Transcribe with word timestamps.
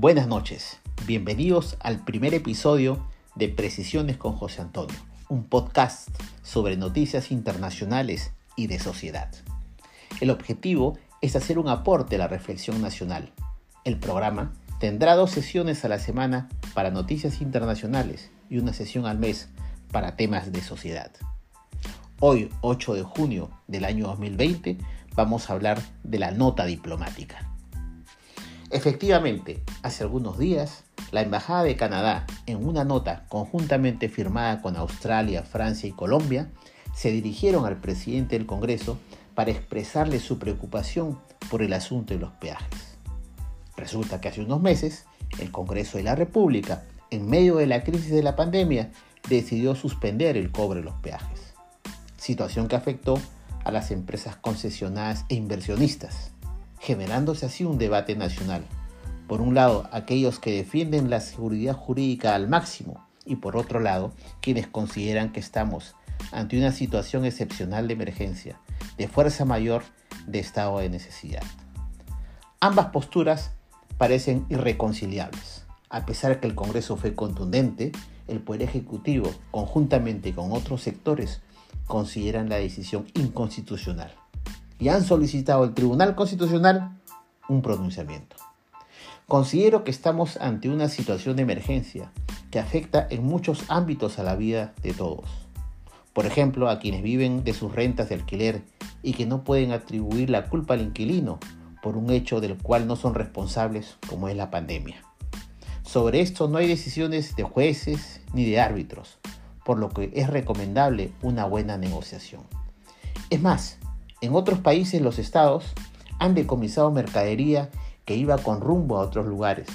Buenas 0.00 0.28
noches, 0.28 0.78
bienvenidos 1.06 1.76
al 1.78 2.02
primer 2.02 2.32
episodio 2.32 3.06
de 3.34 3.50
Precisiones 3.50 4.16
con 4.16 4.32
José 4.32 4.62
Antonio, 4.62 4.96
un 5.28 5.44
podcast 5.44 6.08
sobre 6.42 6.78
noticias 6.78 7.30
internacionales 7.30 8.32
y 8.56 8.66
de 8.68 8.78
sociedad. 8.78 9.30
El 10.22 10.30
objetivo 10.30 10.96
es 11.20 11.36
hacer 11.36 11.58
un 11.58 11.68
aporte 11.68 12.16
a 12.16 12.18
la 12.18 12.28
reflexión 12.28 12.80
nacional. 12.80 13.30
El 13.84 13.98
programa 13.98 14.54
tendrá 14.78 15.16
dos 15.16 15.32
sesiones 15.32 15.84
a 15.84 15.88
la 15.88 15.98
semana 15.98 16.48
para 16.72 16.90
noticias 16.90 17.42
internacionales 17.42 18.30
y 18.48 18.56
una 18.56 18.72
sesión 18.72 19.04
al 19.04 19.18
mes 19.18 19.50
para 19.92 20.16
temas 20.16 20.50
de 20.50 20.62
sociedad. 20.62 21.12
Hoy, 22.20 22.48
8 22.62 22.94
de 22.94 23.02
junio 23.02 23.50
del 23.68 23.84
año 23.84 24.06
2020, 24.06 24.78
vamos 25.14 25.50
a 25.50 25.52
hablar 25.52 25.78
de 26.04 26.18
la 26.18 26.30
nota 26.30 26.64
diplomática. 26.64 27.49
Efectivamente, 28.70 29.64
hace 29.82 30.04
algunos 30.04 30.38
días, 30.38 30.84
la 31.10 31.22
Embajada 31.22 31.64
de 31.64 31.74
Canadá, 31.74 32.24
en 32.46 32.64
una 32.64 32.84
nota 32.84 33.24
conjuntamente 33.28 34.08
firmada 34.08 34.62
con 34.62 34.76
Australia, 34.76 35.42
Francia 35.42 35.88
y 35.88 35.92
Colombia, 35.92 36.48
se 36.94 37.10
dirigieron 37.10 37.66
al 37.66 37.80
presidente 37.80 38.38
del 38.38 38.46
Congreso 38.46 38.96
para 39.34 39.50
expresarle 39.50 40.20
su 40.20 40.38
preocupación 40.38 41.18
por 41.50 41.62
el 41.62 41.72
asunto 41.72 42.14
de 42.14 42.20
los 42.20 42.30
peajes. 42.34 42.96
Resulta 43.76 44.20
que 44.20 44.28
hace 44.28 44.40
unos 44.40 44.60
meses, 44.60 45.04
el 45.40 45.50
Congreso 45.50 45.98
de 45.98 46.04
la 46.04 46.14
República, 46.14 46.84
en 47.10 47.28
medio 47.28 47.56
de 47.56 47.66
la 47.66 47.82
crisis 47.82 48.12
de 48.12 48.22
la 48.22 48.36
pandemia, 48.36 48.92
decidió 49.28 49.74
suspender 49.74 50.36
el 50.36 50.52
cobro 50.52 50.78
de 50.78 50.84
los 50.84 50.94
peajes, 51.00 51.54
situación 52.16 52.68
que 52.68 52.76
afectó 52.76 53.18
a 53.64 53.72
las 53.72 53.90
empresas 53.90 54.36
concesionadas 54.36 55.24
e 55.28 55.34
inversionistas 55.34 56.30
generándose 56.80 57.46
así 57.46 57.64
un 57.64 57.78
debate 57.78 58.16
nacional. 58.16 58.64
Por 59.28 59.40
un 59.40 59.54
lado, 59.54 59.88
aquellos 59.92 60.40
que 60.40 60.50
defienden 60.50 61.10
la 61.10 61.20
seguridad 61.20 61.74
jurídica 61.74 62.34
al 62.34 62.48
máximo 62.48 63.06
y 63.24 63.36
por 63.36 63.56
otro 63.56 63.78
lado, 63.78 64.12
quienes 64.40 64.66
consideran 64.66 65.30
que 65.30 65.40
estamos 65.40 65.94
ante 66.32 66.58
una 66.58 66.72
situación 66.72 67.24
excepcional 67.24 67.86
de 67.86 67.94
emergencia, 67.94 68.58
de 68.98 69.08
fuerza 69.08 69.44
mayor, 69.44 69.82
de 70.26 70.40
estado 70.40 70.78
de 70.78 70.88
necesidad. 70.88 71.42
Ambas 72.60 72.86
posturas 72.86 73.52
parecen 73.98 74.46
irreconciliables. 74.48 75.64
A 75.90 76.06
pesar 76.06 76.40
que 76.40 76.46
el 76.46 76.54
Congreso 76.54 76.96
fue 76.96 77.14
contundente, 77.14 77.92
el 78.26 78.40
Poder 78.40 78.62
Ejecutivo, 78.62 79.30
conjuntamente 79.50 80.34
con 80.34 80.52
otros 80.52 80.82
sectores, 80.82 81.40
consideran 81.86 82.48
la 82.48 82.56
decisión 82.56 83.06
inconstitucional 83.14 84.12
y 84.80 84.88
han 84.88 85.04
solicitado 85.04 85.62
al 85.62 85.74
Tribunal 85.74 86.14
Constitucional 86.14 86.98
un 87.48 87.62
pronunciamiento. 87.62 88.36
Considero 89.28 89.84
que 89.84 89.90
estamos 89.90 90.38
ante 90.38 90.68
una 90.68 90.88
situación 90.88 91.36
de 91.36 91.42
emergencia 91.42 92.10
que 92.50 92.58
afecta 92.58 93.06
en 93.10 93.24
muchos 93.24 93.64
ámbitos 93.68 94.18
a 94.18 94.24
la 94.24 94.34
vida 94.34 94.72
de 94.82 94.92
todos. 94.92 95.26
Por 96.12 96.26
ejemplo, 96.26 96.68
a 96.68 96.80
quienes 96.80 97.02
viven 97.02 97.44
de 97.44 97.54
sus 97.54 97.72
rentas 97.72 98.08
de 98.08 98.16
alquiler 98.16 98.62
y 99.02 99.12
que 99.12 99.26
no 99.26 99.44
pueden 99.44 99.70
atribuir 99.70 100.30
la 100.30 100.48
culpa 100.48 100.74
al 100.74 100.80
inquilino 100.80 101.38
por 101.82 101.96
un 101.96 102.10
hecho 102.10 102.40
del 102.40 102.56
cual 102.58 102.86
no 102.86 102.96
son 102.96 103.14
responsables 103.14 103.96
como 104.08 104.28
es 104.28 104.36
la 104.36 104.50
pandemia. 104.50 105.04
Sobre 105.82 106.20
esto 106.20 106.48
no 106.48 106.58
hay 106.58 106.68
decisiones 106.68 107.36
de 107.36 107.42
jueces 107.42 108.20
ni 108.32 108.44
de 108.44 108.60
árbitros, 108.60 109.18
por 109.64 109.78
lo 109.78 109.90
que 109.90 110.10
es 110.14 110.28
recomendable 110.28 111.12
una 111.22 111.44
buena 111.44 111.78
negociación. 111.78 112.42
Es 113.28 113.40
más, 113.40 113.79
en 114.20 114.34
otros 114.34 114.58
países 114.58 115.00
los 115.00 115.18
estados 115.18 115.64
han 116.18 116.34
decomisado 116.34 116.90
mercadería 116.90 117.70
que 118.04 118.16
iba 118.16 118.36
con 118.38 118.60
rumbo 118.60 118.98
a 118.98 119.00
otros 119.00 119.26
lugares, 119.26 119.68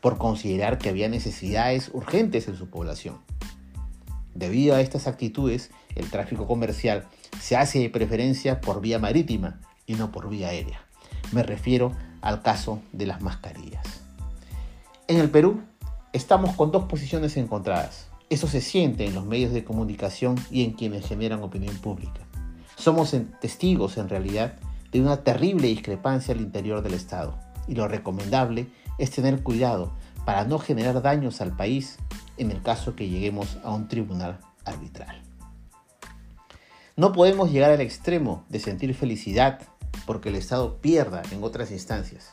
por 0.00 0.18
considerar 0.18 0.78
que 0.78 0.88
había 0.88 1.08
necesidades 1.08 1.90
urgentes 1.92 2.48
en 2.48 2.56
su 2.56 2.68
población. 2.68 3.18
Debido 4.34 4.74
a 4.74 4.80
estas 4.80 5.06
actitudes, 5.06 5.70
el 5.94 6.10
tráfico 6.10 6.46
comercial 6.46 7.06
se 7.40 7.56
hace 7.56 7.78
de 7.78 7.90
preferencia 7.90 8.60
por 8.60 8.80
vía 8.80 8.98
marítima 8.98 9.60
y 9.86 9.94
no 9.94 10.10
por 10.10 10.28
vía 10.28 10.48
aérea. 10.48 10.80
Me 11.30 11.42
refiero 11.42 11.92
al 12.22 12.42
caso 12.42 12.80
de 12.92 13.06
las 13.06 13.20
mascarillas. 13.20 13.84
En 15.06 15.18
el 15.18 15.30
Perú 15.30 15.60
estamos 16.12 16.56
con 16.56 16.72
dos 16.72 16.84
posiciones 16.84 17.36
encontradas. 17.36 18.08
Eso 18.30 18.48
se 18.48 18.60
siente 18.60 19.06
en 19.06 19.14
los 19.14 19.26
medios 19.26 19.52
de 19.52 19.64
comunicación 19.64 20.36
y 20.50 20.64
en 20.64 20.72
quienes 20.72 21.06
generan 21.06 21.42
opinión 21.42 21.76
pública. 21.76 22.20
Somos 22.82 23.14
testigos 23.40 23.96
en 23.96 24.08
realidad 24.08 24.54
de 24.90 25.00
una 25.00 25.18
terrible 25.18 25.68
discrepancia 25.68 26.34
al 26.34 26.40
interior 26.40 26.82
del 26.82 26.94
Estado 26.94 27.38
y 27.68 27.76
lo 27.76 27.86
recomendable 27.86 28.66
es 28.98 29.12
tener 29.12 29.44
cuidado 29.44 29.92
para 30.24 30.44
no 30.46 30.58
generar 30.58 31.00
daños 31.00 31.40
al 31.40 31.54
país 31.54 31.98
en 32.38 32.50
el 32.50 32.60
caso 32.60 32.96
que 32.96 33.08
lleguemos 33.08 33.56
a 33.62 33.70
un 33.70 33.86
tribunal 33.86 34.40
arbitral. 34.64 35.22
No 36.96 37.12
podemos 37.12 37.52
llegar 37.52 37.70
al 37.70 37.80
extremo 37.80 38.44
de 38.48 38.58
sentir 38.58 38.96
felicidad 38.96 39.60
porque 40.04 40.30
el 40.30 40.34
Estado 40.34 40.80
pierda 40.80 41.22
en 41.30 41.44
otras 41.44 41.70
instancias. 41.70 42.30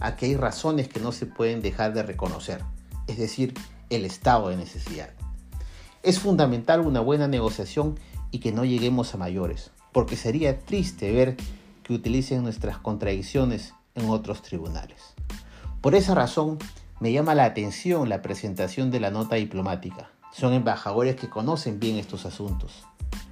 Aquí 0.00 0.24
hay 0.24 0.36
razones 0.36 0.88
que 0.88 1.00
no 1.00 1.12
se 1.12 1.26
pueden 1.26 1.60
dejar 1.60 1.92
de 1.92 2.02
reconocer, 2.02 2.64
es 3.08 3.18
decir, 3.18 3.52
el 3.90 4.06
estado 4.06 4.48
de 4.48 4.56
necesidad. 4.56 5.10
Es 6.02 6.18
fundamental 6.18 6.80
una 6.80 7.00
buena 7.00 7.28
negociación 7.28 8.00
y 8.30 8.38
que 8.38 8.52
no 8.52 8.64
lleguemos 8.64 9.14
a 9.14 9.18
mayores, 9.18 9.70
porque 9.92 10.16
sería 10.16 10.58
triste 10.58 11.12
ver 11.12 11.36
que 11.82 11.92
utilicen 11.92 12.42
nuestras 12.42 12.78
contradicciones 12.78 13.74
en 13.94 14.08
otros 14.08 14.42
tribunales. 14.42 15.14
Por 15.80 15.94
esa 15.94 16.14
razón, 16.14 16.58
me 17.00 17.12
llama 17.12 17.34
la 17.34 17.44
atención 17.44 18.08
la 18.08 18.22
presentación 18.22 18.90
de 18.90 19.00
la 19.00 19.10
nota 19.10 19.36
diplomática. 19.36 20.10
Son 20.32 20.52
embajadores 20.54 21.16
que 21.16 21.28
conocen 21.28 21.78
bien 21.78 21.96
estos 21.96 22.24
asuntos, 22.24 22.84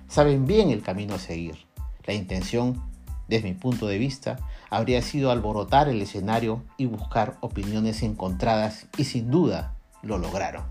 saben 0.09 0.47
bien 0.47 0.71
el 0.71 0.83
camino 0.83 1.15
a 1.15 1.19
seguir. 1.19 1.57
La 2.05 2.15
intención, 2.15 2.83
desde 3.29 3.49
mi 3.49 3.55
punto 3.55 3.87
de 3.87 3.99
vista, 3.99 4.39
habría 4.69 5.01
sido 5.03 5.31
alborotar 5.31 5.89
el 5.89 6.03
escenario 6.03 6.63
y 6.77 6.87
buscar 6.87 7.39
opiniones 7.41 8.03
encontradas 8.03 8.87
y 8.97 9.05
sin 9.05 9.31
duda 9.31 9.75
lo 10.03 10.19
lograron. 10.19 10.65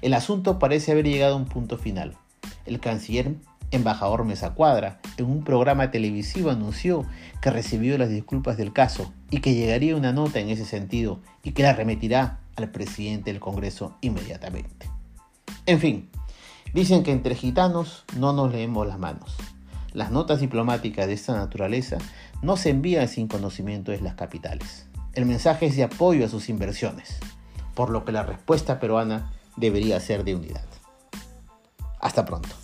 El 0.00 0.14
asunto 0.14 0.58
parece 0.58 0.92
haber 0.92 1.06
llegado 1.06 1.34
a 1.34 1.38
un 1.38 1.46
punto 1.46 1.76
final. 1.76 2.16
El 2.64 2.80
canciller 2.80 3.34
embajador 3.70 4.24
Mesa 4.24 4.54
Cuadra, 4.54 5.00
en 5.16 5.26
un 5.26 5.44
programa 5.44 5.90
televisivo 5.90 6.50
anunció 6.50 7.04
que 7.40 7.50
recibió 7.50 7.98
las 7.98 8.08
disculpas 8.08 8.56
del 8.56 8.72
caso 8.72 9.12
y 9.30 9.40
que 9.40 9.54
llegaría 9.54 9.96
una 9.96 10.12
nota 10.12 10.40
en 10.40 10.48
ese 10.48 10.64
sentido 10.64 11.20
y 11.42 11.52
que 11.52 11.62
la 11.62 11.74
remitirá 11.74 12.40
al 12.56 12.70
presidente 12.70 13.32
del 13.32 13.40
Congreso 13.40 13.96
inmediatamente. 14.00 14.88
En 15.66 15.80
fin, 15.80 16.08
dicen 16.72 17.02
que 17.02 17.12
entre 17.12 17.34
gitanos 17.34 18.04
no 18.16 18.32
nos 18.32 18.52
leemos 18.52 18.86
las 18.86 18.98
manos. 18.98 19.36
Las 19.92 20.10
notas 20.10 20.40
diplomáticas 20.40 21.06
de 21.06 21.14
esta 21.14 21.34
naturaleza 21.34 21.98
no 22.42 22.56
se 22.56 22.70
envían 22.70 23.08
sin 23.08 23.28
conocimiento 23.28 23.90
de 23.90 24.00
las 24.00 24.14
capitales. 24.14 24.86
El 25.14 25.26
mensaje 25.26 25.66
es 25.66 25.76
de 25.76 25.84
apoyo 25.84 26.24
a 26.24 26.28
sus 26.28 26.48
inversiones, 26.48 27.18
por 27.74 27.90
lo 27.90 28.04
que 28.04 28.12
la 28.12 28.22
respuesta 28.22 28.78
peruana 28.80 29.32
debería 29.56 29.98
ser 30.00 30.24
de 30.24 30.34
unidad. 30.34 30.64
Hasta 32.00 32.24
pronto. 32.24 32.54